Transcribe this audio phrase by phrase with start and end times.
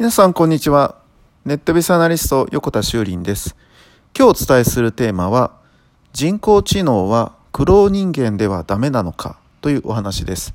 [0.00, 0.94] 皆さんこんにちは。
[1.44, 3.54] ネットビスアナリスト横田修林です。
[4.18, 5.52] 今日お伝えするテーマは
[6.14, 9.38] 人工知能は苦労人間ではダメなのか？
[9.60, 10.54] というお話です。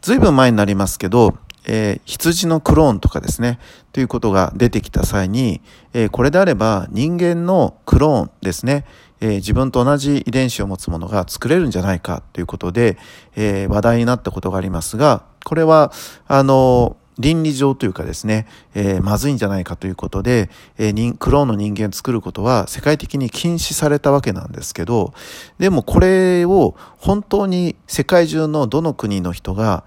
[0.00, 3.58] ずいぶん前になりますけど、えー、羊のクローンとかですね。
[3.92, 5.60] ということが出てきた際に、
[5.92, 8.86] えー、これであれば人間のクローンですね。
[9.20, 12.22] えー、自分と同じ遺伝子を持つものが作れるんじゃないか？
[12.32, 12.96] ということで、
[13.36, 15.92] え、話題になったことがありますが、これは、
[16.26, 25.14] あの、倫理上というかですね、えー、まずいんじゃないかということで、えー、クローンの人間を作ることは世界的に禁止されたわけなんですけど、
[25.58, 29.84] でもこれを本当に世界中のどの国の人が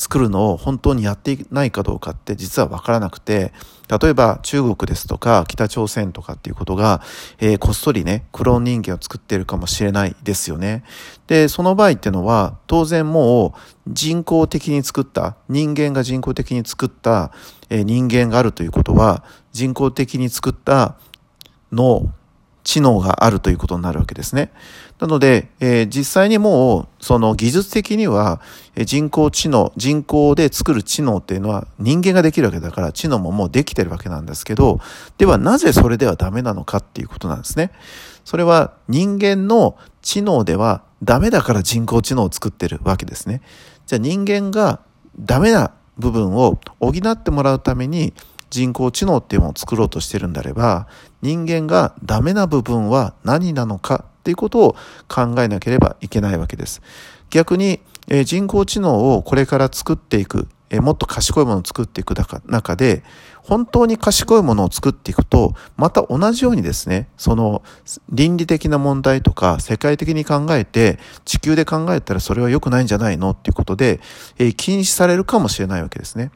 [0.00, 3.52] 作るのを本当にやっていないかどうかって実は分からなくて、
[4.00, 7.02] 例えば中国ですとか北朝鮮とかっていうことが、
[7.38, 10.84] えー、こっそりね、クローン人間を作ってるかもしれないですよね。
[11.26, 17.30] で、その場合っていうのは当然もう人工的に作った、人間が人工的に作った、
[17.68, 20.96] えー、人間があるということは人工的に作った
[21.72, 22.10] 脳、
[22.70, 24.52] 知能があるということになるわけですね。
[25.00, 28.40] なので、えー、実際にもう、その技術的には、
[28.76, 34.78] え人工知能、人工で作る知能っていうのは人間ができるわけだから、知能ももうできてるわけなんですけど、
[35.18, 37.72] ではなぜそれではダメなのかっていうことなんですね。
[38.24, 43.42] それは人間の知能ではダメだから人工知能を作ってるわけですね。
[43.86, 44.78] じゃあ人間が
[45.18, 48.14] ダメな部分を補ってもらうために
[48.50, 50.88] 人工知能っていうものを作ろうとしてるんであれば、
[51.22, 54.76] 人間がダメな部分は何なのかっていうことを
[55.08, 56.82] 考えなければいけないわけです。
[57.30, 62.14] 逆に、え、人工知能をこれから作っていく、え、もっと賢いものを作っていく
[62.46, 63.02] 中で、
[63.42, 67.62] 本当に賢いものを作っていくと、また同じようにですね、その
[68.10, 74.00] 倫理的な問題とか世界的に考えて、地球で考えたらそれは良くないんじゃないのっていうことで、
[74.38, 76.30] え、禁止されるかもしれないわけですね。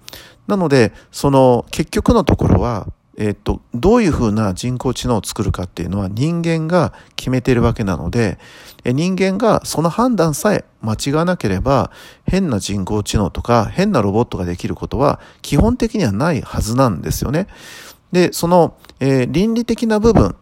[0.47, 8.39] なので、その結局のところは、えっと、どういうふうな人工知能を作るかっていうのは人間が決めているわけなので、
[8.85, 11.91] 人間がその判断さえ間違わなければ、
[12.27, 17.47] 変な人工知能とか変なロボットができることは基本的にはないはずなんですよね。
[18.13, 20.37] で、その、えー、倫理的な部分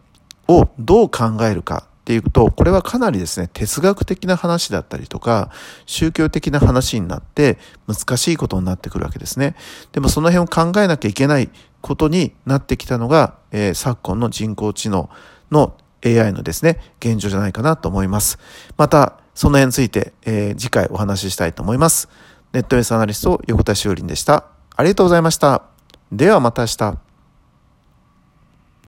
[0.47, 5.51] をどう考えるかっていうと、これはかなりですね、哲学的な話だったりとか、
[5.85, 9.55] 宗教的な話になって難しいことになってくるわけですね。
[9.93, 11.49] でもその辺を考えなきゃいけない
[11.79, 15.09] ことになってきたのが、えー、昨今の人工知能
[15.49, 18.37] の AI のですね、現状じゃないかなと思います。
[18.75, 22.09] また、その辺について、えー、次回お話ししたいと思います。
[22.51, 24.45] ネットエースアナリスト横田修林でした。
[24.75, 25.63] ありがとうございました。
[26.11, 27.02] ではまた明日。